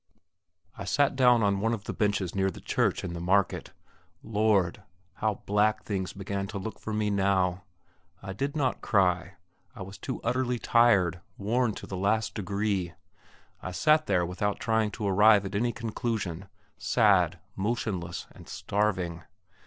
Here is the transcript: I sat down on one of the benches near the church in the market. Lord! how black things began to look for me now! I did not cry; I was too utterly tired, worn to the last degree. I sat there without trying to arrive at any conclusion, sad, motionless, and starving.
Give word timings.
I 0.79 0.83
sat 0.83 1.15
down 1.15 1.43
on 1.43 1.59
one 1.59 1.75
of 1.75 1.83
the 1.83 1.93
benches 1.93 2.33
near 2.33 2.49
the 2.49 2.59
church 2.59 3.03
in 3.03 3.13
the 3.13 3.19
market. 3.19 3.71
Lord! 4.23 4.81
how 5.17 5.43
black 5.45 5.83
things 5.83 6.11
began 6.11 6.47
to 6.47 6.57
look 6.57 6.79
for 6.79 6.91
me 6.91 7.11
now! 7.11 7.65
I 8.19 8.33
did 8.33 8.55
not 8.55 8.81
cry; 8.81 9.35
I 9.75 9.83
was 9.83 9.99
too 9.99 10.19
utterly 10.23 10.57
tired, 10.57 11.21
worn 11.37 11.75
to 11.75 11.85
the 11.85 11.97
last 11.97 12.33
degree. 12.33 12.93
I 13.61 13.69
sat 13.69 14.07
there 14.07 14.25
without 14.25 14.59
trying 14.59 14.89
to 14.89 15.07
arrive 15.07 15.45
at 15.45 15.53
any 15.53 15.71
conclusion, 15.71 16.47
sad, 16.79 17.37
motionless, 17.55 18.25
and 18.31 18.49
starving. 18.49 19.21